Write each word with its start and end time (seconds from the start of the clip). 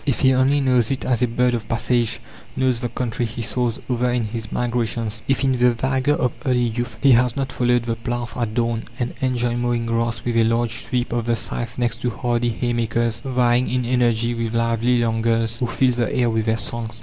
If 0.03 0.21
he 0.21 0.33
only 0.33 0.61
knows 0.61 0.89
it 0.89 1.05
as 1.05 1.21
a 1.21 1.27
bird 1.27 1.53
of 1.53 1.69
passage 1.69 2.21
knows 2.55 2.79
the 2.79 2.89
country 2.89 3.23
he 3.23 3.43
soars 3.43 3.77
over 3.87 4.09
in 4.11 4.23
his 4.23 4.51
migrations? 4.51 5.21
If, 5.27 5.43
in 5.43 5.51
the 5.51 5.75
vigour 5.75 6.15
of 6.15 6.31
early 6.43 6.73
youth, 6.75 6.97
he 7.03 7.11
has 7.11 7.35
not 7.35 7.51
followed 7.51 7.83
the 7.83 7.95
plough 7.95 8.27
at 8.35 8.55
dawn, 8.55 8.85
and 8.97 9.13
enjoyed 9.21 9.57
mowing 9.59 9.85
grass 9.85 10.25
with 10.25 10.37
a 10.37 10.43
large 10.43 10.77
sweep 10.87 11.13
of 11.13 11.25
the 11.27 11.35
scythe 11.35 11.77
next 11.77 12.01
to 12.01 12.09
hardy 12.09 12.49
haymakers 12.49 13.21
vying 13.23 13.69
in 13.69 13.85
energy 13.85 14.33
with 14.33 14.55
lively 14.55 14.95
young 14.95 15.21
girls 15.21 15.59
who 15.59 15.67
fill 15.67 15.91
the 15.91 16.11
air 16.11 16.31
with 16.31 16.47
their 16.47 16.57
songs? 16.57 16.99